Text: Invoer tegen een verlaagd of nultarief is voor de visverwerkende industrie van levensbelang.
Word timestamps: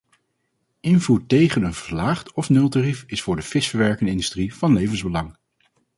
Invoer 0.79 1.25
tegen 1.25 1.63
een 1.63 1.73
verlaagd 1.73 2.33
of 2.33 2.49
nultarief 2.49 3.03
is 3.07 3.21
voor 3.21 3.35
de 3.35 3.41
visverwerkende 3.41 4.11
industrie 4.11 4.53
van 4.55 4.73
levensbelang. 4.73 5.35